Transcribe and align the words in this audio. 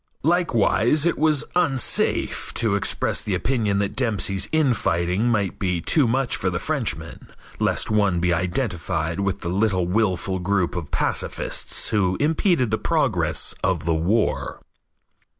Likewise 0.23 1.05
it 1.05 1.15
was 1.15 1.43
unsafe 1.55 2.51
to 2.55 2.73
express 2.73 3.21
the 3.21 3.35
opinion 3.35 3.77
that 3.77 3.95
Dempsey's 3.95 4.49
infighting 4.51 5.27
might 5.29 5.59
be 5.59 5.79
too 5.79 6.07
much 6.07 6.35
for 6.35 6.49
the 6.49 6.57
Frenchman, 6.57 7.27
lest 7.59 7.91
one 7.91 8.19
be 8.19 8.33
identified 8.33 9.19
with 9.19 9.41
the 9.41 9.49
little 9.49 9.85
willful 9.85 10.39
group 10.39 10.75
of 10.75 10.89
pacifists 10.89 11.89
who 11.89 12.17
impeded 12.19 12.71
the 12.71 12.79
progress 12.79 13.53
of 13.63 13.85
the 13.85 13.93
war. 13.93 14.59